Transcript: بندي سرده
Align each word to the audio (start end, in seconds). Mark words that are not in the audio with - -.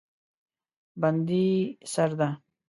بندي 1.01 1.47
سرده 1.93 2.29